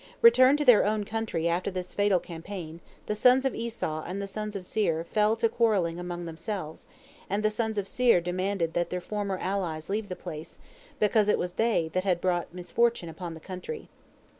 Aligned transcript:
Returned 0.23 0.57
to 0.57 0.65
their 0.65 0.83
own 0.83 1.03
country 1.03 1.47
after 1.47 1.69
this 1.69 1.93
fatal 1.93 2.19
campaign, 2.19 2.81
the 3.05 3.13
sons 3.13 3.45
of 3.45 3.53
Esau 3.53 4.03
and 4.03 4.19
the 4.19 4.25
sons 4.25 4.55
of 4.55 4.65
Seir 4.65 5.03
fell 5.03 5.35
to 5.35 5.47
quarrelling 5.47 5.99
among 5.99 6.25
themselves, 6.25 6.87
and 7.29 7.43
the 7.43 7.51
sons 7.51 7.77
of 7.77 7.87
Seir 7.87 8.19
demanded 8.19 8.73
that 8.73 8.89
their 8.89 8.99
former 8.99 9.37
allies 9.37 9.91
leave 9.91 10.09
the 10.09 10.15
place, 10.15 10.57
because 10.99 11.27
it 11.27 11.37
was 11.37 11.53
they 11.53 11.91
that 11.93 12.03
had 12.03 12.19
brought 12.19 12.51
misfortune 12.51 13.09
upon 13.09 13.35
the 13.35 13.39
country. 13.39 13.89